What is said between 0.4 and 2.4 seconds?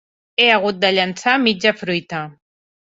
He hagut de llençar mitja fruita.